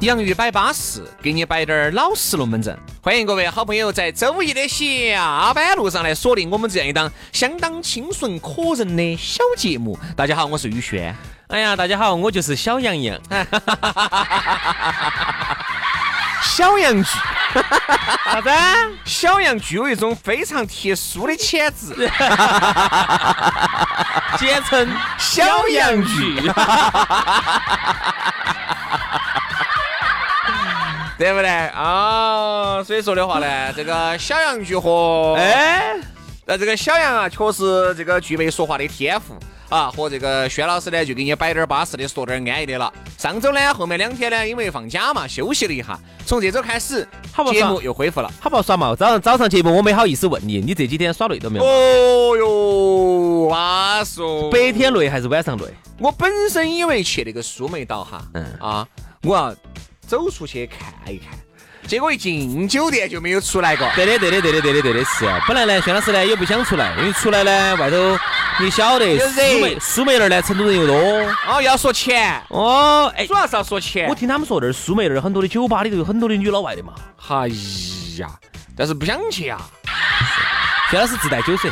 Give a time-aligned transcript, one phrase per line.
[0.00, 2.74] 洋芋摆巴适，给你摆点儿老实龙门阵。
[3.02, 9.98] 欢迎各位好朋友在周一的下班路上来锁定我们这样一档相当清纯可人的小节目。
[10.16, 11.14] 大家好，我是宇轩。
[11.48, 13.20] 哎呀，大家好，我就是小杨洋。
[16.42, 17.10] 小杨剧，
[18.24, 18.50] 啥子？
[19.04, 22.10] 小杨具有一种非常特殊的潜质，
[24.38, 26.50] 简称小杨剧。
[31.20, 32.82] 对不对啊？
[32.82, 35.94] 所以说的话呢， 这个小杨聚和哎，
[36.46, 39.34] 那这个小杨啊，确实这个具备说话的天赋
[39.68, 39.90] 啊。
[39.90, 42.90] 和这个薛老师呢，就给你摆点巴适的，说点安逸的了。
[43.18, 46.00] 上周呢，后面两天呢，因为放假嘛，休息了一下。
[46.24, 47.06] 从这周开始，
[47.52, 48.32] 节目又恢复了。
[48.40, 48.96] 好不好耍嘛？
[48.96, 51.64] 早上早上节目我没好意思问你，你这几天耍累了没有？
[51.66, 55.64] 哦哟，哇说白天累还是晚上累？
[55.98, 58.88] 我本身以为去那个苏梅岛哈，嗯啊，
[59.22, 59.54] 我要。
[60.10, 61.28] 走出去看一看，
[61.86, 63.88] 结果一进酒店就没有出来过。
[63.94, 65.24] 对的，对的，对的，对的，对的，是。
[65.46, 68.18] 本来呢，薛老师呢也不想出来，因为出来呢外头
[68.58, 70.96] 你晓得，苏梅苏梅那儿呢成都人又多。
[71.46, 74.08] 哦，要说钱哦，哎，主要是要说钱。
[74.08, 76.92] 我听他们说那儿苏梅那儿很多的酒吧里头有很多的女老外的嘛。
[77.28, 77.46] 哎
[78.18, 78.28] 呀，
[78.76, 79.60] 但是不想去啊。
[80.90, 81.70] 薛老师自带酒水，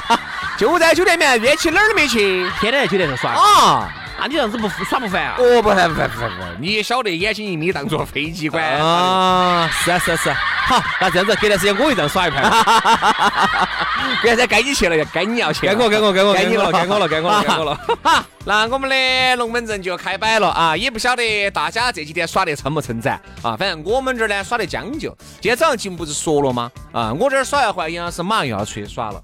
[0.58, 3.90] 就在酒店里面约起哪儿都没去，天天在酒店上耍啊。
[4.20, 5.36] 那你这样子不耍不烦啊？
[5.38, 6.56] 哦，不烦不烦不烦不烦！
[6.60, 9.68] 你也晓得，眼睛一眯当做飞机管啊！
[9.82, 10.36] 是啊是啊是啊。
[10.66, 12.42] 好，那这样子，隔段时间我也这样耍一盘。
[14.22, 15.66] 隔段时间该你去了，该你要去。
[15.66, 17.80] 该我该我该我该你了，该我了该我了该我了。
[18.02, 20.76] 哈 那我们的龙门阵就开摆了啊！
[20.76, 23.56] 也不晓得大家这几天耍得称不称赞啊？
[23.56, 25.16] 反正我们这儿呢耍得将就。
[25.40, 26.70] 今天早上节目不是说了吗？
[26.92, 29.22] 啊，我这儿耍一会儿，杨老师马上又要出去耍了。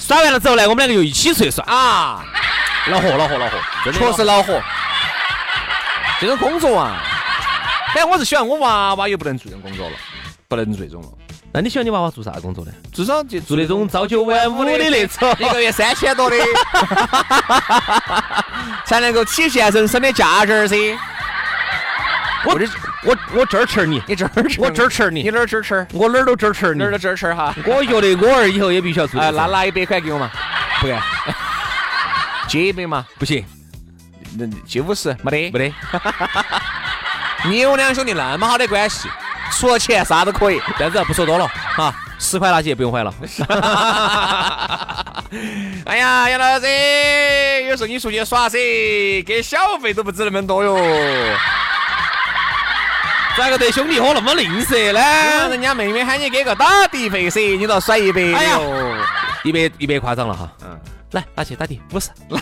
[0.00, 2.24] 耍完了之后呢，我们两个又一起出去耍啊！
[2.90, 3.58] 恼火恼火恼火，
[3.92, 4.60] 确实恼火。
[6.20, 7.00] 这种工作啊，
[7.94, 9.96] 反正我是希望我娃娃也不能做这种工作了，
[10.48, 11.08] 不能做这种了。
[11.52, 12.72] 那你喜欢你娃娃做啥工作呢？
[12.92, 16.36] 至少就做那种朝九晚五的那种，一个月三千多的，
[18.84, 20.76] 才能够体现人生的价值噻。
[22.44, 22.66] 我这
[23.04, 25.86] 我我这儿吃你，你这儿吃，我这儿吃你，你哪儿这儿吃？
[25.92, 27.54] 我哪儿都这儿吃你，哪儿都这儿吃哈。
[27.64, 29.20] 我觉得我儿以后也必须要做。
[29.20, 30.30] 哎，那拿一百块给我嘛？
[30.80, 30.96] 不给。
[32.48, 33.06] 借一百嘛？
[33.18, 33.44] 不行。
[34.36, 35.50] 那借五十没得？
[35.50, 35.74] 没得。
[37.48, 39.08] 你我两兄弟那么好的关系，
[39.52, 40.60] 除了钱啥都可以。
[40.76, 43.14] 这样子不说多了哈，十块那些不用还了。
[45.86, 46.66] 哎呀，杨老师，
[47.68, 48.58] 有时候你出去耍噻，
[49.24, 50.76] 给小费都不止那么多哟。
[53.36, 55.48] 咋个对兄弟伙那么吝啬呢？
[55.48, 58.96] 人家妹妹喊你给个打的费噻，你倒甩一百哟，
[59.44, 60.50] 一百一百夸张了哈。
[60.64, 60.76] 嗯，
[61.12, 62.10] 来拿去打的五十。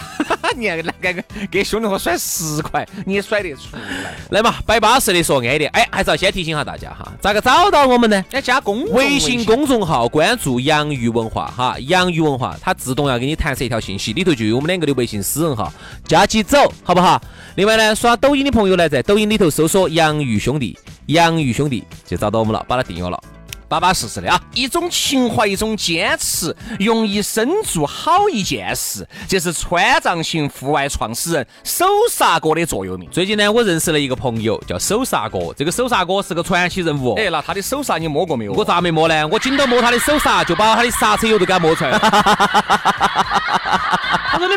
[0.56, 4.15] 你还给给给兄弟伙甩十块，你也甩得出来？
[4.31, 5.69] 来嘛，摆巴适的说安点。
[5.72, 8.25] 哎，还是要先提醒下大家哈，咋个找到我们呢？
[8.31, 15.71] 要加公微信公众号，关注洋芋文化哈，洋芋文化，它自动要给你弹射一条信息，里头就有我们两个的微信私人号，
[16.04, 17.21] 加起走，好不好？
[17.56, 23.21] 另外呢，刷抖音的朋友呢，在抖音里头搜索“洋芋兄弟”，洋芋兄弟就找到我们了，把它订阅了。
[23.68, 24.41] 巴巴适适的啊！
[24.54, 33.10] 一种情怀，一种坚持，用一生做好一件事，这是川藏行户外创始人手刹哥的座右铭。
[33.10, 35.53] 最近呢，我认识了一个朋友，叫手刹哥。
[35.57, 37.15] 这个手刹哥是个传奇人物。
[37.15, 38.53] 哎，那他的手刹你摸过没有？
[38.53, 39.27] 我咋没摸呢？
[39.27, 42.01] 我紧到摸他的手刹，就把他的刹车油都给他摸出来了。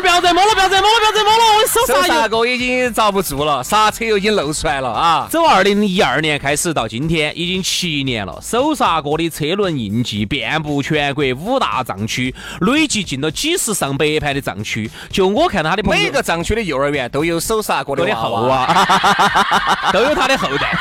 [0.00, 5.28] 说：“你不要再摸了，不要再摸了，不要再摸了，我手手刹刹哥已经遭不住了，刹车又已经露出来了啊！
[5.30, 8.38] 走二零一二年开始到今天，已经七年了。
[8.42, 14.90] 手刹哥的车轮印记遍布全国五大藏区，累计进了几十上百盘的藏区。
[15.10, 18.10] 就我看他的朋友每个藏区的幼儿园都有手刹哥的。
[18.14, 18.74] 后啊，
[19.92, 20.76] 都有他的后代。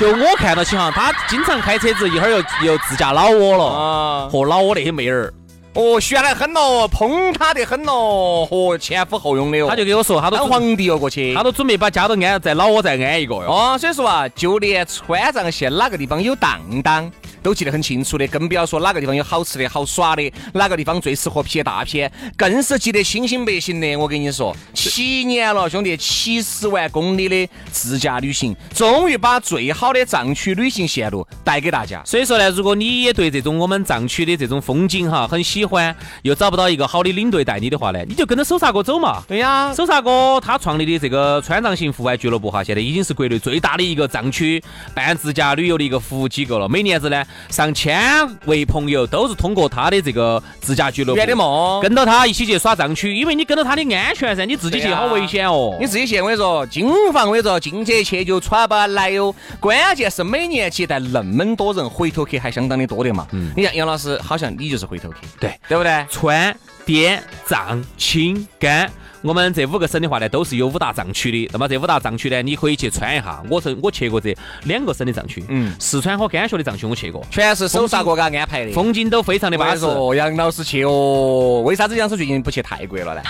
[0.00, 5.32] 就我看到起哈，他经常开车子，一会儿又又自驾老挝了，啊，和老挝那些妹儿，
[5.78, 9.68] 哦，悬得很咯，捧他得很咯，和前呼后拥的哦。
[9.70, 11.32] 他就给我说，他都皇帝哦过去。
[11.32, 13.44] 他都准备把家都安在老挝再安一个哟。
[13.46, 17.08] 哦，所以说啊，就连川藏线哪个地方有当当，
[17.42, 23.96] 都记得很清楚的，更不要说哪个地方有好吃的好耍的，哪个地方最适合拍大片，更是记得清清白白的。
[23.96, 32.02] 我跟你说，七年了，兄弟，七十万公里的自驾旅行，终于把最好的藏区旅行线路带给大家。
[32.04, 39.22] 所以说呢，如果你也对这种我们藏区的这种风景哈很喜欢，又找不到一个好的领队带你的话呢，你就跟着手刹哥走嘛。
[39.26, 44.62] 对呀，手刹哥他创立的这个川藏行户外俱乐部哈，现在已经是国内最大的一个藏区
[44.94, 46.68] 办自驾旅游的一个服务机构了。
[46.68, 48.00] 每年子呢，上千
[48.46, 51.80] 位朋友都是通过他的这个自驾俱乐部圆的梦。
[51.82, 55.76] 跟到他一起去耍藏区，因为你跟到他的安全噻，你自己去好危险哦。
[55.80, 59.34] 你自己去，我跟你说，金房我跟你说，进去去就穿不来哟。
[59.60, 63.26] 关键是每年接待那么多人，回头客还相当的多的嘛。
[63.32, 66.06] 嗯你像杨老师，好像你就是回头客，对对不对？
[66.10, 66.54] 川、
[66.84, 68.90] 滇、藏、青、甘，
[69.22, 71.50] 我们这五个省的话呢，都是有五大藏区的。
[71.52, 73.42] 那么这五大藏区呢，你可以去穿一下。
[73.50, 78.72] 我是我去过这两个省的藏区，嗯四川和甘肃的藏区我去过，全是手刹哥给他安排的。
[78.72, 79.84] 风景都非常的巴适。
[80.16, 83.22] 杨老师去哦，为啥子杨老师最近不去泰国了呢？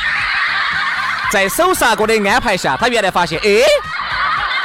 [1.32, 3.60] 在手刹哥的安排下，他原来发现，哎，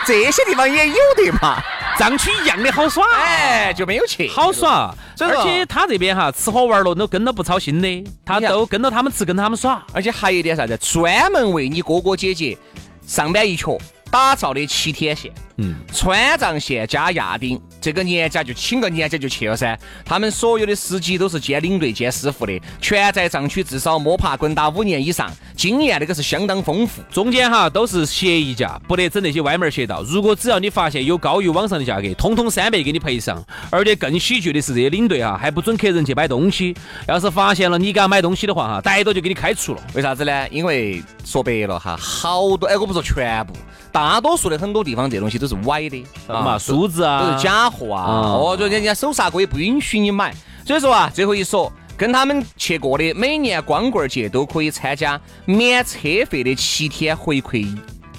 [0.05, 1.61] 这些地方也有的嘛，
[1.97, 4.27] 藏区一样的好耍，哎，就没有去。
[4.29, 4.93] 好耍。
[5.19, 9.81] 而且他这边哈吃喝玩乐都跟到不操心的，他都跟到他们吃，跟到他们耍。
[9.93, 12.57] 而且还有一点啥子，专门为你哥哥姐姐
[13.05, 13.79] 上班一瘸
[14.11, 15.31] 打造的七天线。
[15.63, 19.80] 嗯，川藏线加亚丁，这个年假就请个年假就去了噻。
[20.04, 27.01] 他们所有的司机都是兼领队兼师傅的，全在藏区至少摸爬滚打五年以上，经验那个是相当丰富。
[27.12, 30.04] 中间哈都是协议价，不得整那些歪门邪道。
[30.04, 33.42] 如果只要你发现有高于网上的价格，通通三倍给你赔上。
[33.69, 36.75] 而且更喜剧的是，这些领队哈还不准客人去买东西，
[37.07, 39.81] 要是发现了你给他买东西的话哈，逮到就给你开除了。
[39.94, 40.50] 为啥子呢？
[40.50, 43.54] 因为说白了哈，好多哎，我不说全部，
[43.92, 48.05] 大多数的很多地方这东西都是歪的嘛，梳子啊，都是假货啊。
[48.07, 50.33] 嗯哦，就人家手刹哥也不允许你买。
[50.65, 57.67] 所以说啊，最后一说，跟他们去过的，每年光棍节都可以参加免车费的七天回馈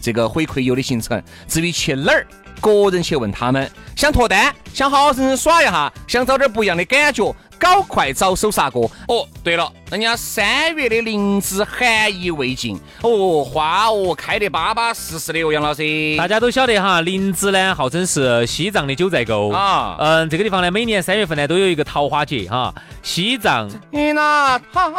[0.01, 1.23] 这个回馈游的行程。
[1.49, 2.27] 至于去哪儿，
[2.61, 3.71] 个人去问他们。
[3.97, 7.35] 想脱单，想好好生生耍一下，想找点不一样的感觉，
[7.65, 8.81] 搞快找手刹哥。
[9.09, 15.83] 哦，对了，人家三月的灵芝含意未尽，哦，花哦开得巴巴适适的哦，杨老师。
[16.19, 24.91] 大家都晓得哈，林芝呢号称是西藏的九寨沟啊嗯，这个地方呢，每年三月份呢都有一个桃花节哈，西藏你那桃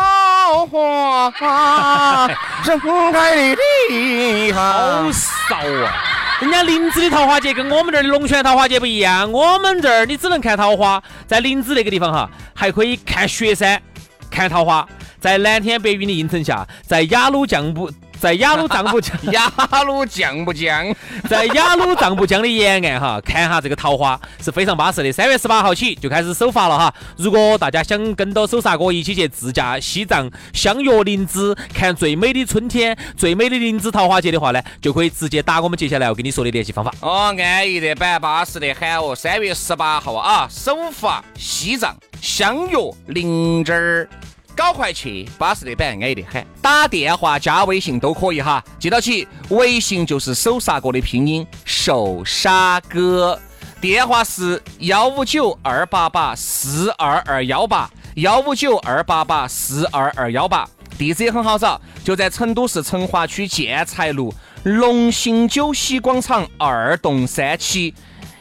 [0.65, 1.31] 花
[2.65, 2.79] 盛
[3.11, 3.55] 开的
[3.89, 5.13] 地好方。
[5.13, 6.14] 少啊！
[6.41, 13.81] 人家林芝的桃花节跟我们这儿的龙泉桃花节不一样，我们这儿你只能看桃花，在林芝那个地方哈，还可以看雪山、
[14.29, 14.85] 看桃花，
[15.17, 17.89] 在蓝天白云的映衬下，在雅鲁藏布。
[18.19, 19.51] 在雅鲁藏布江，雅
[19.85, 20.95] 鲁藏布江？
[21.29, 25.11] 在雅鲁藏布江的沿岸哈，看哈这个桃花是非常巴适的。
[25.11, 26.93] 三月十八号起就开始首发了哈。
[27.17, 36.91] 如果大家想跟到手刹哥一起去自驾西藏，相约林芝看最美的春天、最美的林芝桃花节的话呢，就可以直接打我们接下来要跟你说的联系方法。
[37.01, 39.13] 哦，安逸的板巴适的喊哦。
[39.15, 44.09] 三月十八号啊，首发西藏，相约林芝儿。
[44.55, 46.45] 搞快去，巴适的板，安逸的很。
[46.61, 53.37] 打电话加微信都可以哈，记到起，微信就是手刹哥的拼音，手刹哥。
[53.81, 60.67] 电话是幺五九二八八四二二幺八，幺五九二八八四二二幺八。
[60.97, 64.33] 地址也很好找，就在成都市成华区建材路
[64.63, 67.93] 龙兴酒席广场二栋三期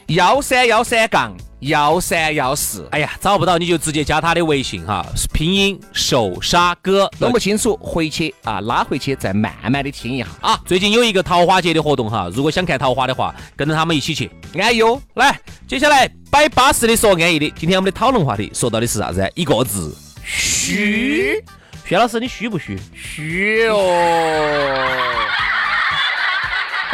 [0.07, 2.87] 幺三幺三杠幺三幺四。
[2.91, 7.09] 哎呀，找不到你就直接加他的微信哈，拼音手刹哥。
[7.19, 10.59] 弄不清楚，回去啊拉回去再慢慢的听一下啊。
[10.65, 14.29] 最近有一个桃花节的活动哈，如果想看桃花的话，跟着他们一起去。
[14.57, 17.51] 安逸哦，来，接下来摆巴适的说安逸的。
[17.57, 19.31] 今天我们的讨论话题说到的是啥子？
[19.35, 21.43] 一个字，虚
[21.85, 22.79] 薛老师，你虚不虚？
[22.93, 25.44] 虚哦。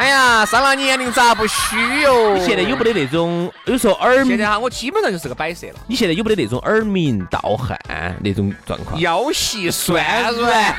[0.01, 2.34] 哎呀，上了年龄咋不虚哟？
[2.34, 7.77] 你现在有没得那种有时候耳现在哈，我基本上就是个摆设了，你现在有没得那种耳鸣盗汗
[8.20, 9.00] 那种状况？
[9.00, 10.74] 腰膝酸软。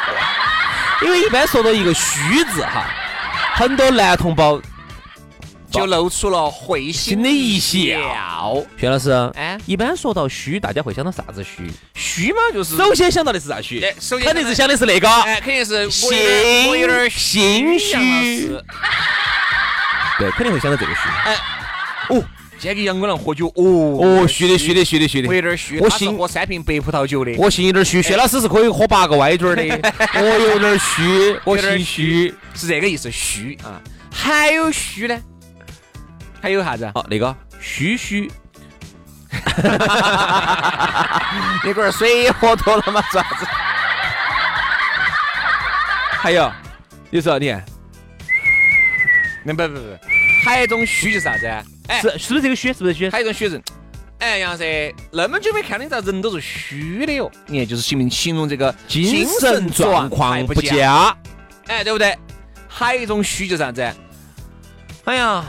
[1.04, 2.86] 因为一般说到一个虚字哈，
[3.54, 4.58] 很多男同胞
[5.70, 7.78] 就露出了会心的一笑。
[8.78, 11.70] 薛老师，哎，一般说到虚，大家会想到啥子虚？
[11.94, 13.80] 虚嘛，就是首先想到的是啥虚？
[14.00, 16.10] 首先肯定是想的是那个，哎，肯定是心
[16.68, 18.48] 我有点心虚。
[20.18, 21.00] 对，肯定会想到这个虚。
[21.24, 21.36] 哎，
[22.10, 22.24] 哦。
[22.60, 23.62] 今天跟杨光良喝酒，哦
[24.02, 25.78] 哦，虚的虚的虚的虚的，我有点虚。
[25.78, 28.02] 我心喝三瓶白葡萄酒的，我心有点虚。
[28.02, 33.80] 薛老师是可以喝八个歪嘴的， 我有点虚，我心虚，是这个意思，虚啊。
[34.10, 35.16] 还有虚呢？
[36.40, 36.90] 还有啥子？
[36.94, 38.30] 哦，那个虚虚，
[41.64, 43.02] 那罐水喝多了吗？
[43.12, 43.46] 啥子？
[46.20, 46.50] 还有，
[47.10, 47.64] 有时候你看，
[49.44, 49.98] 那不不不，
[50.44, 51.46] 还有一种虚就是啥子？
[51.88, 52.72] 哎，是是不是这个虚？
[52.72, 53.08] 是不是虚？
[53.10, 53.62] 还有一种虚人，
[54.18, 57.30] 哎，杨老师，那么久没看你，咋人都是虚的哟？
[57.46, 61.16] 你看，就是形容形容这个精神状况不佳，
[61.66, 62.16] 哎，对不对？
[62.68, 63.80] 还有一种虚就是啥子？
[65.04, 65.44] 哎呀，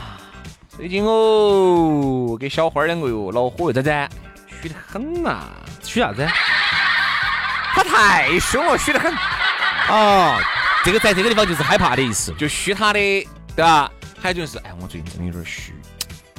[0.80, 4.16] 最近哦，跟小花两个哟，恼火又咋子？
[4.62, 5.42] 虚得很呐！
[5.84, 6.26] 虚啥子？
[7.76, 9.14] 他太凶了，虚得很。
[9.90, 10.40] 哦，
[10.86, 13.00] 这个在这个地方就是害怕的意思，就虚他的，
[13.58, 13.92] 对吧？
[14.22, 15.74] 还有就是，哎，我最近真的有点虚。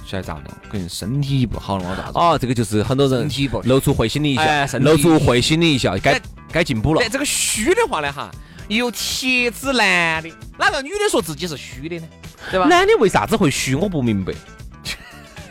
[0.06, 0.44] 晓得咋的？
[0.70, 2.12] 可能身体不好了，我咋子？
[2.14, 3.30] 哦，这个就是很多人
[3.64, 6.18] 露出会心的一笑，露出会心的一笑，该
[6.50, 7.06] 该进步了。
[7.10, 8.30] 这个虚的话呢，哈，
[8.68, 12.06] 有铁子男的，哪个女的说自己是虚的呢？
[12.50, 12.66] 对吧？
[12.66, 13.74] 男的为啥子会虚？
[13.74, 14.32] 我不明白。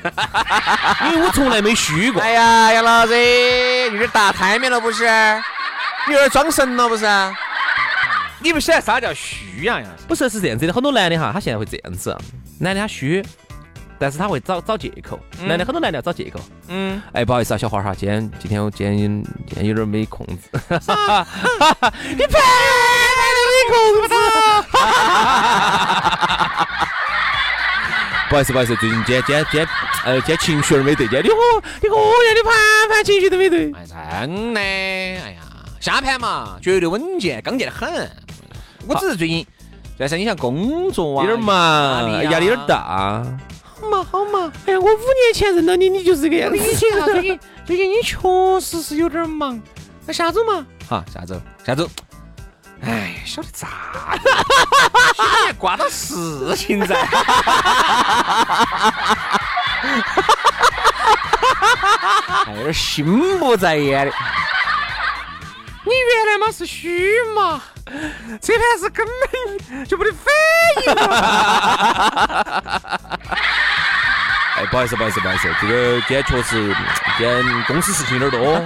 [1.12, 2.22] 因为我从来没虚过。
[2.22, 3.14] 哎呀，杨老师，
[3.92, 5.04] 有点大太面了不是？
[6.08, 7.06] 有点装神了不是？
[8.42, 9.82] 你不晓得啥叫虚呀？
[10.08, 12.18] 不是，是这样子的，很多男的哈，他现在会这样子，
[12.60, 13.24] 男的他虚。
[14.02, 16.40] 但是他会找找借口，男的很多男的要找借口。
[16.70, 20.50] 嗯，哎，不好意思啊，小花哈，今天今天我今天今天有点没空子。
[22.16, 22.40] 你白
[23.36, 24.16] 没空子。
[28.30, 29.68] 不好意思，不好意思，最近今天今天今天
[30.06, 31.36] 呃今天情绪有点没对劲，你喝
[31.82, 33.72] 你我呀，你盘盘情绪都没对。
[33.74, 33.84] 哎，
[34.22, 35.42] 真的，哎呀，
[35.80, 38.08] 下盘嘛，绝对稳健，刚健得很。
[38.88, 39.46] 我只是最近，
[39.98, 43.26] 但是你像工作啊，有点忙，压力有点大。
[43.64, 46.58] 好嘛好嘛，哎呀，我五年前认到你，你就是这个样子。
[46.58, 48.18] 以前最近最近你确
[48.62, 49.60] 实是有点忙，
[50.06, 50.64] 那下周嘛？
[50.88, 51.90] 好，下周下周。
[52.86, 53.68] 哎，晓得咋？
[55.58, 56.96] 挂到事情在。
[62.48, 64.14] 有点心不在焉的。
[65.86, 67.62] 你原来嘛是虚嘛，
[68.42, 69.06] 这盘是根
[69.68, 70.26] 本就没得反
[70.86, 71.02] 应嘛。
[74.56, 76.76] 哎，不好意思，不好意思，不好意思，这个今天确实
[77.18, 78.66] 今天公司事情有点多，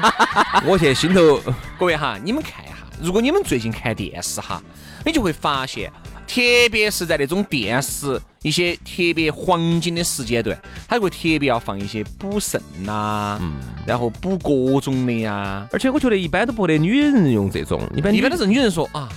[0.65, 1.41] 我现在心头。
[1.79, 2.63] 各位哈，你们看
[3.03, 4.63] 如果你们最近看电视哈，
[5.05, 5.91] 你就会发现，
[6.25, 6.39] 特
[6.71, 10.57] 别是在那种电视一些特别黄金的时间段，
[10.87, 13.55] 他会特别要放一些补肾呐，嗯，
[13.85, 15.67] 然后补各种的呀。
[15.73, 19.09] 而且我觉得一般都不得女人用这种，一般一般都是女人说啊，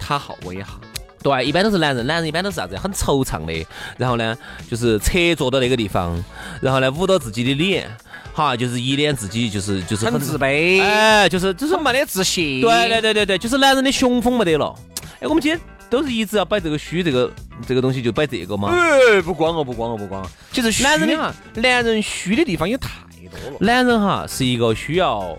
[0.00, 0.80] 他好我也好。
[1.22, 2.76] 对，一般都是男人，男人一般都是啥子？
[2.76, 3.64] 很惆怅的，
[3.96, 4.36] 然后呢，
[4.68, 6.20] 就是侧坐到那个地方，
[6.60, 7.88] 然后呢，捂到自己的脸，
[8.32, 12.60] 哈，就是一脸自己就是就是很自卑，哎，就是就是没得自信。
[12.60, 14.74] 对对对对对，就是男人的雄风没得了。
[15.20, 17.30] 哎，我们今天都是一直要摆这个虚，这个
[17.66, 18.70] 这个东西就摆这个嘛。
[18.70, 20.24] 哎，不光哦，不光哦，不光。
[20.52, 22.88] 其实男人啊，男人虚的地方有太
[23.30, 23.56] 多了。
[23.60, 25.36] 男人哈是一个需要。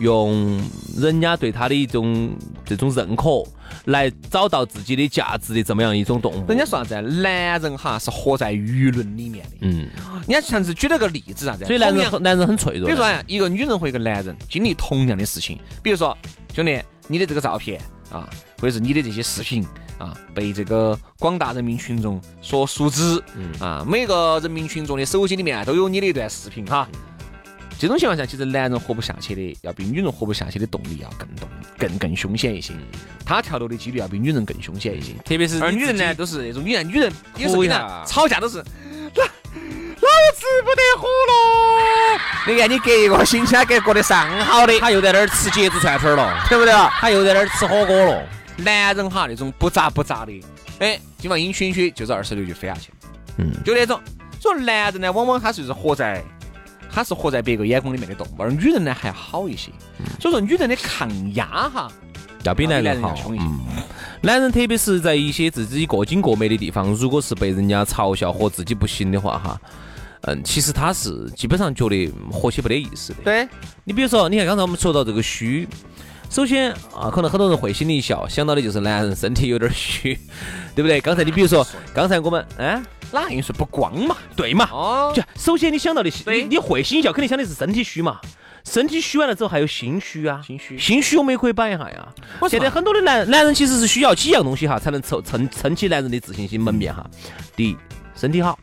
[0.00, 0.62] 用
[0.96, 2.30] 人家对他的一种
[2.64, 3.42] 这种认可，
[3.86, 6.46] 来找到自己的价值的这么样一种动物。
[6.48, 7.00] 人家说啥子？
[7.00, 9.56] 男人哈是活在舆论里面的。
[9.60, 9.88] 嗯，
[10.26, 11.64] 人家上次举了个例子啥子？
[11.64, 12.86] 所以男人男人很脆弱。
[12.86, 16.16] 比如说一个女人和一个男人经历同样的事情，比如说
[16.54, 17.80] 兄弟，你的这个照片
[18.10, 18.28] 啊，
[18.60, 19.66] 或者是你的这些视频
[19.98, 23.22] 啊，被这个广大人民群众所熟知。
[23.36, 26.88] 嗯啊，每个人民群众的手机里面都有你的一段视频哈。
[27.78, 32.74] 这种情况下，其实男人活不下去的，要比女人活不下去的动力要更动、更更凶险一些。
[33.24, 42.20] 他跳楼的几率要比女人更凶险一些，特别是而女人呢，都是那种女人，女人有时候呢吵架都是，老老子不得活了。
[42.48, 46.90] 你看你隔一个星期他给过得上好的，他又在那儿吃茄子串串了，对不对啊？
[46.98, 48.26] 他又在那儿吃火锅了。
[48.56, 50.42] 男人哈那种不咋不咋的，
[50.80, 52.90] 哎，今晚阴血血就是二十六就飞下去，
[53.36, 54.00] 嗯，就那种。
[54.40, 56.24] 所以男人呢，往往他就是活在。
[56.90, 59.70] 他是活在别个眼光里面的动物，而女人呢还好一些。
[60.20, 61.90] 所以说，女人的抗压哈
[62.44, 63.44] 要比男人要凶一些。
[64.20, 69.60] 男人特别是在一些自己过精过美的地方，如果是被人家嘲笑和自己不行的话，哈，
[70.22, 73.18] 嗯，其实他是基本上觉得活起没得意思的。
[73.22, 73.48] 对
[73.84, 75.68] 你比如说，你看刚才我们说到这个虚，
[76.30, 80.18] 首先啊，可能很多人会心里一笑，想到的就是男人身体有点虚，
[80.74, 81.00] 对不对？
[81.00, 81.64] 刚才你比如说，
[81.94, 84.16] 刚才我们，哎，哪因素不光嘛？
[84.36, 84.68] 对嘛？
[84.72, 88.20] 哦，就首先你想到的，对你你会心一笑，肯定想的是身体虚嘛。
[88.64, 92.08] 身体虚完了之后还有心虚啊，心虚心虚我们也可以摆一下呀。
[92.50, 97.08] 现在很多的男男人其实是需要几样东西哈，才能撑撑撑起男人的自信心门面哈。
[97.56, 97.76] 第一，
[98.14, 98.58] 身体好，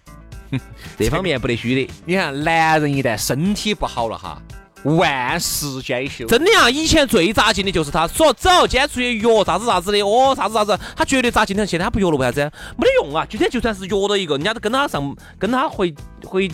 [1.00, 1.94] 这方面不得虚的。
[2.06, 4.40] 你看，男人一旦身体不好了哈，
[4.86, 6.26] 万事皆休。
[6.28, 11.66] 真的呀，以前最扎劲的就是他，说走，今天出去约啥子啥子的，哦，啥子啥子，他绝对扎劲的。
[11.66, 12.52] 现在他不约了，为啥子？
[12.78, 13.26] 没得用啊！
[13.30, 16.48] 今天就算是约到一个，人家都跟他上，跟他回回，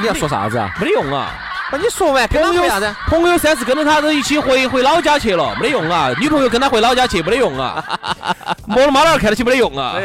[0.00, 0.72] 你要说啥子啊？
[0.78, 1.32] 没得用啊！
[1.70, 2.94] 那你说完，跟他朋友为啥子？
[3.08, 6.10] 朋友三次跟着他都一起回回老家去了，没得用啊！
[6.20, 7.84] 女朋友跟他回老家去，没得用啊！
[8.66, 9.96] 摸了妈老汉儿看得起，没得用啊！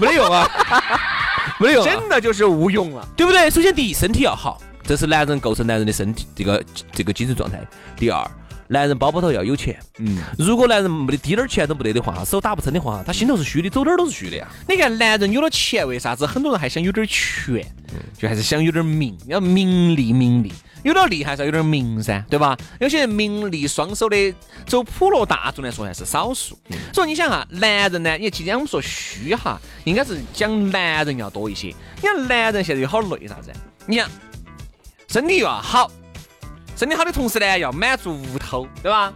[0.00, 0.50] 没得用啊！
[1.58, 3.06] 没得用、啊，真的就是无用了。
[3.16, 3.48] 对不对？
[3.48, 7.60] 首先第一，身体要好，这是男人构成男人的身体这个这个精神状态。
[7.96, 8.24] 第二，
[8.68, 9.76] 男人包包头要有钱。
[9.98, 14.46] 嗯，如果男人没得滴点儿钱都不得的话，手打不撑的话，他心头是虚的，走哪儿都是虚的呀。
[14.68, 17.66] 你看，男人有了钱，为啥子很多人还想有点权？
[18.16, 20.52] 就还是想有点名，要名利名利。
[20.82, 22.56] 有点利还是要有点名噻，对吧？
[22.78, 24.32] 有些人名利双收的，
[24.66, 26.56] 走普罗大众来说还是少数。
[26.92, 31.74] 所以你想哈，男人呢，你今天我们说虚哈，应该是讲男人要多一些。
[31.96, 33.50] 你看男人现在有好累啥子？
[33.84, 34.08] 你看
[35.08, 35.90] 身体又要好，
[36.76, 39.12] 身体好的同时呢，要满足屋头，对吧？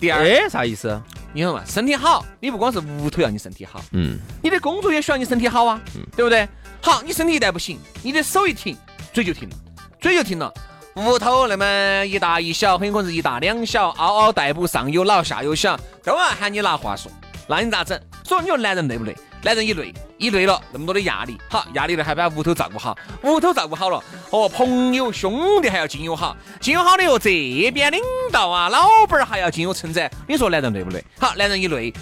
[0.00, 1.00] 第二，哎，啥意思？
[1.32, 5.80] 你看嘛，身体好，你不光是屋头要你身体好，嗯，你的工作也需要你身体好啊，
[6.16, 6.48] 对不对？
[6.80, 8.76] 好，你身体一旦不行，你的手一停，
[9.12, 9.56] 嘴就停了，
[10.00, 10.52] 嘴就停了。
[10.94, 17.10] 屋头那么一大一小，很可能是一大两小，嗷嗷待哺，上有老下有小，都要喊你拿话说，
[17.46, 18.00] 那你咋整？
[18.24, 19.16] 所以你说男人累不累？
[19.42, 28.00] 男人一累，一累了，那么多的压力，好，压力了还把屋头照顾好，屋头照顾好了，哦，朋友兄弟还要经由好，经由好了哟，这边领
[28.32, 31.04] 导啊，老板儿还要经由称赞，你说男人累不累？
[31.18, 31.92] 好，男人一累，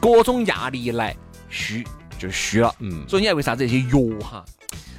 [0.00, 1.14] 各种压力一来，
[1.50, 1.84] 虚
[2.18, 3.66] 就虚了，嗯，所以你看为啥子？
[3.66, 4.44] 这些药哈？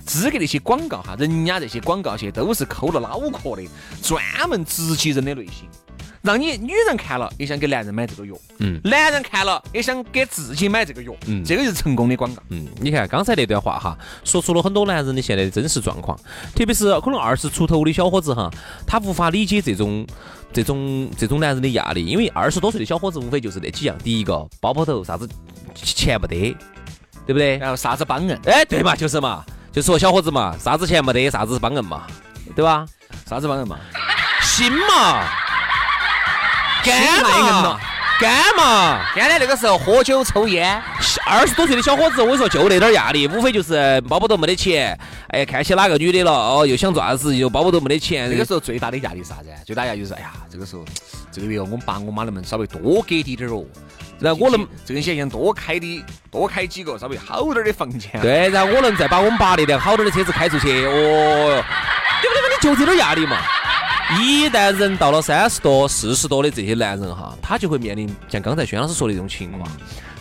[0.06, 3.68] 资格那些广告哈，人家这些广告些都是抠了脑壳的，
[4.04, 5.68] 专门直击人的内心，
[6.25, 12.41] 让你女人看了也想给男人买这个药，嗯男人看了也想给自己买这个药，嗯这个就是成功的广告。
[12.50, 16.20] 嗯，你看刚才那段话哈，说出了很多男人的现在的真实状况，
[16.55, 18.50] 特别是可能二十出头的小伙子哈，
[18.88, 20.06] 他无法理解这种
[20.52, 25.30] 这种这种男人的压力，因为二十多岁的小伙子无非就是那几样，第一个包包头啥子
[25.76, 26.58] 钱没得，
[27.28, 27.58] 对不对？
[27.58, 32.08] 然后啥子帮人，哎，对嘛，就是嘛，就说小伙子嘛，啥子钱没得，啥子帮人嘛，
[32.56, 32.86] 对吧？
[33.28, 33.78] 啥子帮人嘛？
[34.41, 35.28] 心嘛，
[36.86, 37.80] 干嘛，
[38.19, 39.06] 干嘛？
[39.15, 40.80] 现在那个时候喝酒抽烟，
[41.26, 44.98] 二十多岁的小伙子，我跟你说，就那点儿压力，无非就是包包头没得钱，
[45.30, 49.50] 哎，看起哪个女的了，哦，又想做啥子，又包包头没得钱，那个时候最大的压力是啥子？
[49.65, 50.86] 最大压力就是，哎呀，这个时候
[51.32, 53.65] 这个月我们爸我妈能不能稍微多给点点儿哦？
[54.19, 58.12] 然后我能这个钱想多开的多开几个稍微好点儿的房间。
[58.21, 61.63] 对，然后我能再把我们爸那辆好点儿的车子开出去，哦哟，
[62.21, 62.48] 对不对嘛？
[62.62, 63.38] 你就这点儿压力嘛。
[64.13, 69.68] 一旦人到了三十多、四十多的这些男人哈，他就会面临像刚才轩老师说的这种情况，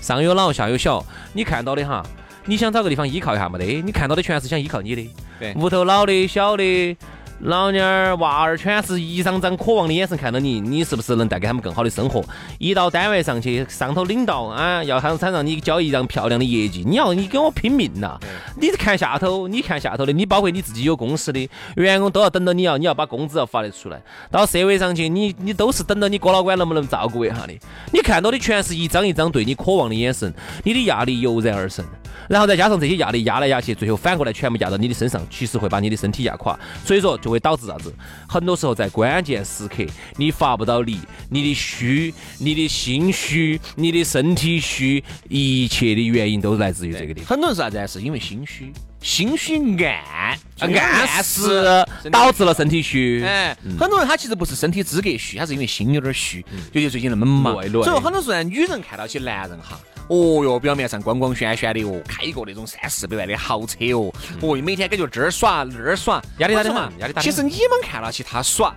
[0.00, 2.02] 上有老下有小，你看到的哈，
[2.46, 6.96] 你想找个地方依靠一下没得，你看到的全是想依靠你的，对屋头老的小的。
[7.40, 12.24] 老娘儿、娃儿全是一张张渴望的眼神看到你，你是不是能带给他们更好的生活？
[12.58, 18.18] 一到单位上去，上头领导啊，要他想让你交一张漂亮的业绩，你要你跟我拼命呐！
[18.58, 24.00] 你看下头，你看下头的，你包括你自己有公司的员工都要等到你要，你要把工资要发得出来。
[24.30, 27.52] 到社会上去，你你都是等到你哥老倌能不能照顾一下的。
[27.92, 31.84] 你看到的全是一张一张对你渴望的眼神，你的压力油然而生。
[32.26, 36.58] 然后再加上这些压力压来压去，最后反过来全部压到你的身上，其实会把你的身体压垮。
[36.82, 37.90] 所以说就会导致啥子？
[38.28, 39.82] 很多时候在关键时刻
[40.16, 40.98] 你发不到力，
[41.30, 47.30] 你的虚、你的心虚、你的身体虚，一切的原因都来自于这个地方。
[47.30, 47.88] 很多人是啥子？
[47.88, 49.56] 是因为心虚，心虚
[49.86, 53.24] 暗暗示导致了身体虚。
[53.24, 57.54] 哎，很多人他其实不是身体资格虚，他是因为心有点虚，尤其最近那么忙。
[57.54, 59.80] 所以很多时候呢，女人看到起男人哈。
[60.08, 68.74] 哦哟，表面上光光鲜鲜的哦，开一个那种三四百万的豪车哦，哦，每天感觉这儿耍那儿耍，压力大的嘛压力大其实你们看到起他耍，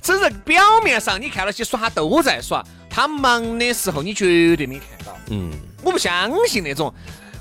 [0.00, 5.16] 只是表面上你看到起耍他都在耍，他忙的时候你绝对没看到。
[5.28, 5.50] 嗯，
[5.82, 6.92] 我不相信那种，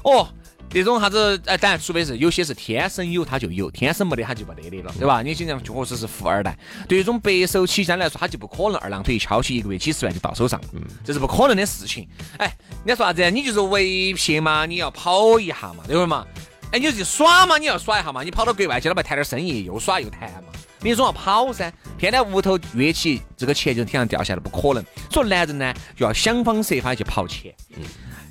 [0.04, 0.28] 哦，
[0.74, 5.22] 这种啥子，哎，当然，除非是有些是天生有他就有，天生没得他就没得的了，对吧？
[5.22, 6.58] 你想想，确实是富二代。
[6.88, 12.08] 对于这种白手起家来说，他就不可能二郎腿一敲起，一个月几十万就到手上，嗯，这是不可能的事情。
[12.38, 12.56] 哎，
[12.86, 13.30] 人家说啥子？
[13.32, 16.26] 你就是为撇嘛，你要跑一下嘛，对不对嘛？
[16.72, 21.72] 哎，你就耍嘛，你要耍一下嘛，你跑到国外去老板谈点生意，又耍又谈嘛，你总要跑噻。
[21.98, 24.84] 天天屋头约起，这个钱就天上掉下来，不可能。
[25.12, 27.54] 所以男人呢，就要想方设法去刨钱。
[27.76, 27.84] 嗯。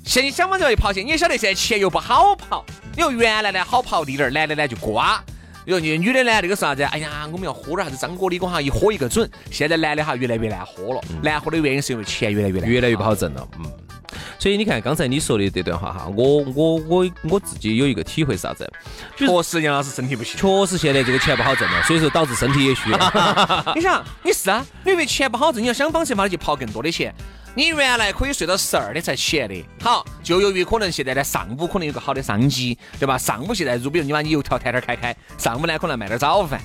[0.03, 2.65] 现在想法就要跑钱，你也晓得现在钱又不好跑。
[2.95, 5.23] 你说原来呢好跑滴点儿，男的呢就瓜。
[5.63, 6.81] 你说你女的呢那个啥子？
[6.83, 9.29] 哎呀，我们要喝点啥子张果李果哈，一喝一个准。
[9.51, 13.47] 现在男的哈越来越难喝了，难喝的原因是因为钱越来越难，越来越不好挣了。
[13.59, 13.71] 嗯。
[14.37, 18.69] 所以你看刚才你说的这段话哈，我我我我自己有一个体会是啥子？
[19.15, 23.71] 确实杨老师身体不行，确实现在这个钱不好挣了，所以说导致身体也虚了。
[23.75, 27.13] 你想，你是啊，因为钱不好挣，你要想方设法的去跑更多的钱。
[27.53, 33.17] 你原来可以睡到十二点才起来的，好，就由于可能现在呢上午可能有个好的商机，对吧？
[33.17, 36.61] 上午现在，如比如你把你油条摊摊开开，上午呢可能卖点早饭。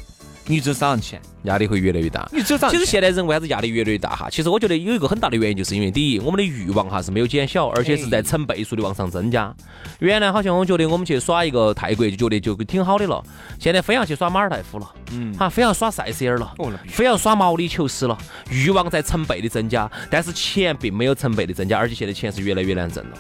[0.48, 2.28] 你就早上起来，压力会越来越大。
[2.32, 4.28] 你走早其实现在人为啥子压力越来越大哈？
[4.30, 9.52] 其实我觉得有一个很大的原因，就是因为第一，我们的欲望哈是没有减小，而且是在成倍数的往上增加。
[9.98, 13.22] 原来好像我觉得我们去耍一个泰国就觉得就挺好的了，
[13.59, 16.54] 现在非要去耍马尔代夫了，嗯，哈，非要耍塞舌尔了，
[16.88, 18.16] 非要耍毛里求斯了，
[18.50, 23.18] 欲望在成倍的增加，但是钱并没有成倍的增加，而且现在钱是越来越难挣了，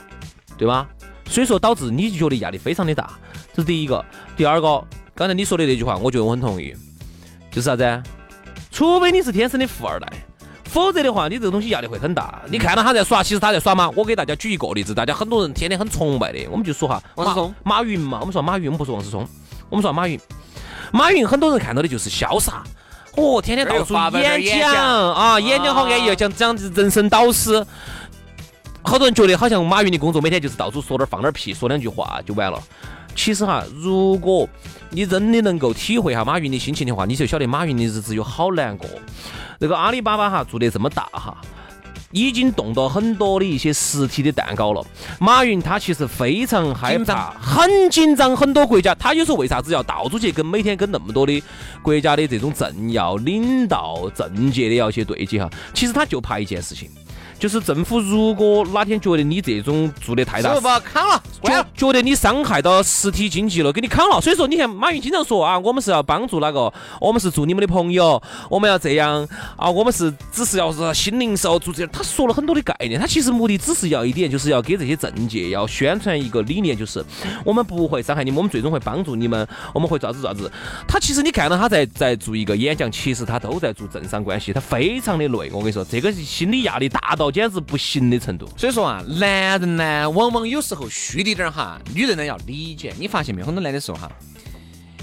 [0.56, 0.88] 对吧？
[1.28, 3.10] 所以说导致你就觉得压力非常的大，
[3.52, 4.04] 这是第一个。
[4.36, 4.80] 第二个，
[5.12, 6.72] 刚才你说的那句话，我觉得我很同意。
[7.56, 8.02] 就是啥子？
[8.70, 10.06] 除非你是天生的富二代，
[10.64, 12.42] 否则的话，你这个东西压力会很大。
[12.50, 13.90] 你看到他在耍，其实他在耍嘛？
[13.96, 18.18] 我给大家举一个例子，大家很多人天天很崇拜的，我们就说哈，王思聪、马云嘛。
[18.20, 19.26] 我们说马云，我们不说王思聪，
[19.70, 20.20] 我们说马云。
[20.92, 22.62] 马云很多人看到的就是潇洒，
[23.16, 27.66] 哦，天天到处演讲啊，演讲好安逸，要讲讲人生导师。
[28.82, 32.62] 好多人觉得好像马云的工作每天就是到处说点放点屁，说两句话就完了。
[33.16, 34.48] 其实哈，如果
[34.90, 38.88] 你真的能够体会下马云的心情的话，你就晓得马云的日子有好难过。
[39.58, 41.36] 这个阿里巴巴哈做得这么大哈，
[42.12, 44.86] 已经动到很多的一些实体的蛋糕了。
[45.18, 48.36] 马云他其实非常害怕，很紧张。
[48.36, 51.42] 很多国家他有时候为啥子要到处去跟每天跟那么多的
[51.82, 55.50] 国家的这种政要、领导、政界的要去对接哈？
[55.74, 56.90] 其实他就怕一件事情。
[57.38, 64.18] 就是政府，如果哪天觉得你这种做的太大，把扛了，觉觉得你伤害到实体经济了，给你砍了。
[64.20, 66.72] 所以说，你看马云经常说啊，我们是要帮助哪个？
[66.98, 71.90] 我们是做你们的朋友，我们要这样啊，我们是只是要是新零售做这样。
[71.92, 77.04] 他说了很多的概念，他其实目的只是要一点，就是要给这些政界要宣传一个理念，就是
[77.44, 80.50] 我们不会伤害你们，我们最终会帮助你们，我们会咋子咋子。
[80.88, 85.50] 他其实你看到他在在做一个演讲，其实他都在做政商关系，他非常的累。
[85.52, 87.25] 我跟你说，这个心理压力大到。
[87.30, 92.94] 简直不行的程度，所以说啊，男人呢，往往有时候虚的点儿哈，女人呢要理解。
[92.98, 93.46] 你发现没有？
[93.46, 94.10] 很多男的时候哈，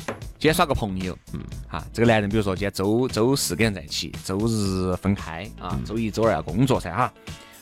[0.05, 7.11] 今天耍个朋友，嗯，哈，这个男人比如说今天周周四跟人在一起，周日分开啊，周一周二要工作噻哈。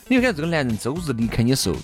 [0.08, 1.76] 你会感觉这个男人周日离开你的时候，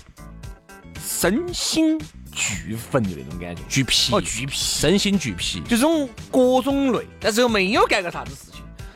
[1.01, 1.97] 身心
[2.31, 8.48] 俱焚的那种感觉，巨疲哦，巨疲，身心俱疲，就这种各种累，但是又没有干个啥子事。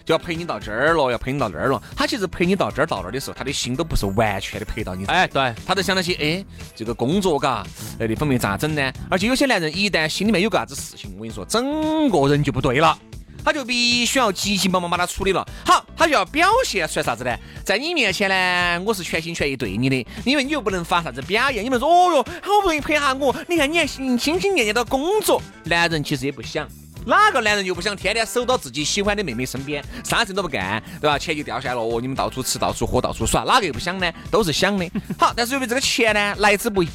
[0.06, 1.82] 就要陪你到这儿了，要陪你到那儿了。
[1.96, 5.06] 他其实陪你到这儿到那儿的时候，他的心都不是完全的陪到你。
[5.06, 7.66] 哎，对，他都想那些，哎，这个工作嘎，
[8.00, 8.92] 哎，那方面咋整呢？
[9.10, 12.98] 而且有些男人一旦心里面有个啥子事情，我跟你说，整个人就不对了，
[13.46, 15.46] 他就必须要急急忙忙把它处理了。
[15.66, 17.34] 好，他就要表现出来啥子呢？
[17.64, 21.64] 在你面前呢，我是全心全意对你的，因为你又不能发啥子表演。
[21.64, 26.68] 你们说，哦哟，好不容易陪下我，你看你还心心心念念到工作，男人其实也不想。
[27.06, 31.18] 哪个男人又不想天天守到自己喜欢的妹妹身边，啥事都不干，对吧？
[31.18, 34.12] 钱就掉下来了哦，你们到处吃、到处喝、到处耍，哪个又不想呢？
[34.32, 34.90] 都是想的。
[35.18, 36.90] 好，但是由于这个钱呢来之不易，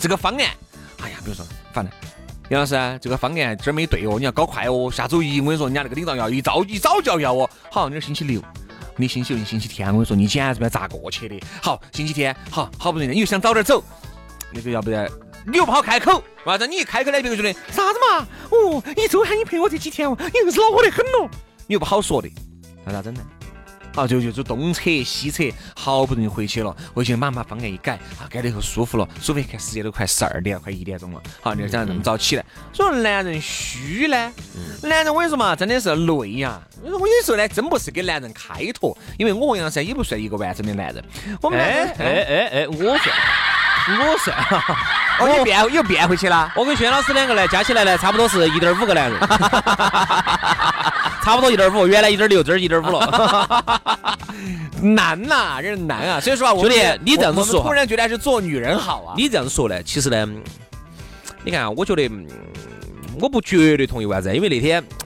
[0.00, 0.46] 这个方案，
[1.02, 1.92] 哎呀，比如说，反正
[2.48, 4.90] 杨老师，这个方案这儿没对哦，你要搞快哦。
[4.90, 7.50] 下周一我跟你说，人家那个领导要一早一早就要要哦。
[7.70, 8.42] 好，你星期六，
[8.96, 11.40] 你星期六、星期天，我跟你说，你简直不知道咋过去的。
[11.62, 13.82] 好，星期天，好好不容易，你又想早点走，
[14.52, 15.08] 那个要不然。
[15.46, 16.66] 你又不好开口，为啥子？
[16.66, 18.26] 你一开口呢，别个觉得啥子嘛？
[18.50, 21.30] 哦，一周喊你陪我这几天哦，你硬是恼火得很咯。
[21.68, 22.28] 你又不好说的，
[22.84, 23.20] 那咋整呢？
[23.94, 31.22] 啊，就就就东扯西扯，好不容易回去了，回去马上把方案一改，啊，改了以后舒服了，舒服一看时间都快十二点，快一点钟了。
[31.40, 34.32] 好，你想那么早起来，所以男人虚呢，
[34.82, 36.60] 男人我跟你说嘛，真的是累呀。
[36.82, 41.02] 我说我跟你说呢，真不是给男人开脱，因为我和杨噻也不算一个完整的男人。
[41.40, 43.55] 我们哎哎哎哎，我算。
[43.88, 44.36] 我算，
[45.20, 46.52] 哦，又变又变回去了。
[46.56, 49.20] 我跟轩老师两个呢，加起来呢，差不多是一点五个男人，
[51.22, 54.18] 差不多一点五，原来一点六，这儿一点五了。
[54.82, 56.20] 难呐，这难啊！
[56.20, 59.14] 所以说啊，兄弟，你这样子说，突然觉得还是做女人好啊。
[59.16, 60.28] 你这样子说呢，其实呢，
[61.44, 62.10] 你看，我觉得，
[63.20, 64.34] 我不绝对同意为啥子？
[64.34, 64.82] 因为那天，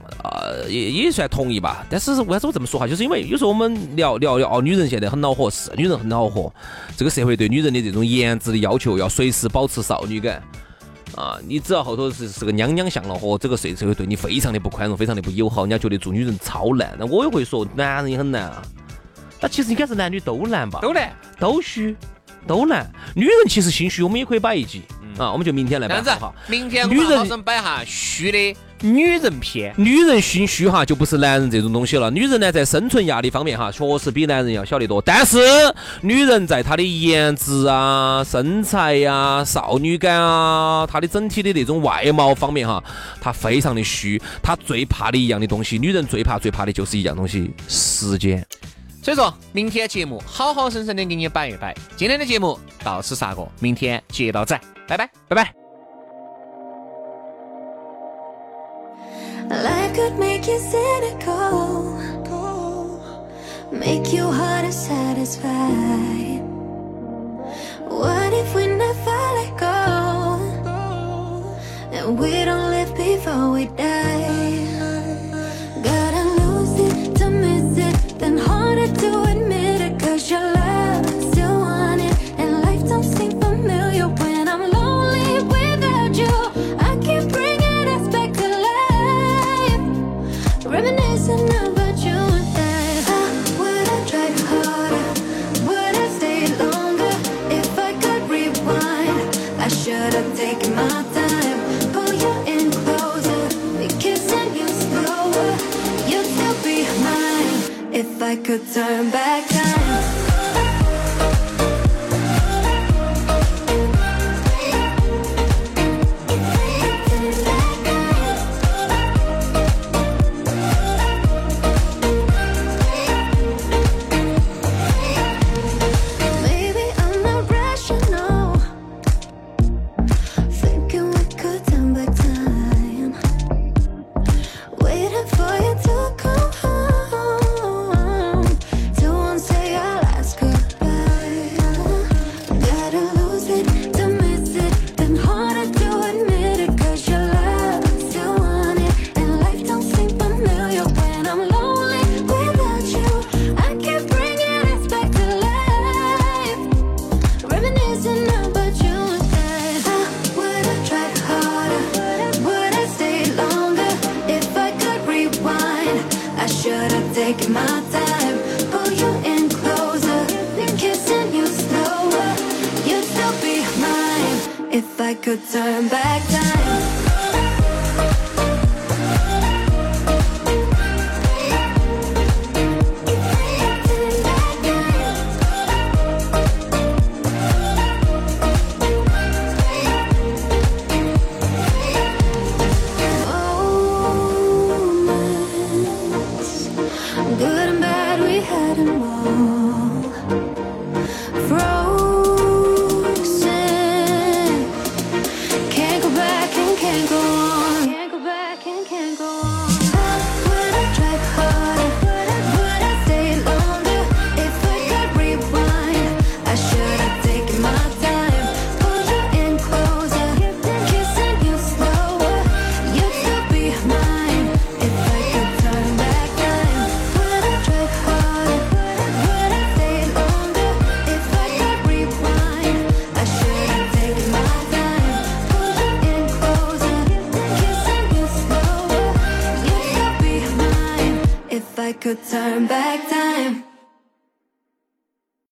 [0.69, 1.85] 也也算同意吧。
[1.89, 2.87] 但是为啥子我这么说哈？
[2.87, 6.51] 就是因为有时候我们聊聊聊，哦，女人现在很恼火，是女人很恼火。
[6.95, 10.41] 这个社会对女人的这种颜值的要求，要随时保持少女感。
[11.15, 16.95] 啊，你只要后头是是个娘娘相了，和这个社会对你非常的不宽容，非常的不友好，人家觉得做女人超难。
[16.97, 18.63] 那我也会说，男人也很难啊。
[19.41, 20.79] 那其实应该是男女都难吧？
[20.81, 21.95] 都难，都虚，
[22.47, 22.89] 都难。
[23.15, 24.81] 女人其实心虚，我们也可以摆一集。
[25.17, 26.33] 啊，我们就明天来摆哈。
[26.47, 29.73] 明天女人摆哈虚的女人篇。
[29.77, 32.09] 女人心虚哈，就不是男人这种东西了。
[32.09, 35.01] 女人呢，在生存压力方面哈，确实比男人要小得多。
[35.01, 35.37] 但是
[36.01, 42.81] 女人在她的颜值啊、身材呀、少女感啊、她的整体的那种外貌方面哈，
[43.19, 44.19] 她非常的虚。
[44.41, 48.43] 她最怕的一样的东西，女人最怕最怕的就是一样东西——时间。
[49.01, 51.75] 所以说明天节目好好生生的给你摆一摆。
[51.97, 54.59] 今天的节目到此杀过，明天接到仔。
[54.87, 55.53] 拜拜，拜拜。
[59.49, 61.97] Life could make you cynical,
[63.71, 66.41] make you heart unsatisfied.
[67.89, 69.65] What if we never let go,
[71.91, 74.65] and we don't live before we die?
[75.83, 78.60] Gotta lose it to miss it, then harder